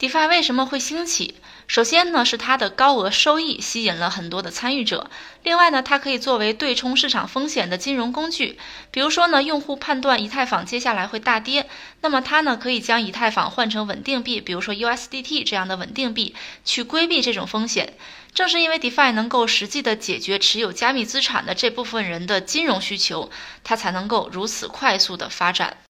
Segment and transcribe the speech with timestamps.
[0.00, 1.34] defi 为什么会兴起？
[1.66, 5.10] 首先呢是它的高额收益吸引了很多的参与者
[5.42, 8.58] 另外呢它可以作为对冲市场风险的金融工具。
[8.90, 11.68] 比如说呢用户判断以太坊接下来会大跌
[12.00, 17.92] 那么它呢可以将以太坊换成稳定币比如说 usdt 这样的稳定币去规避这种风险。
[18.32, 23.30] 正是因为 defi 能够实际的解决持有加密资产的这部分人的金融需求
[23.64, 25.76] 它才能够如此快速的发展。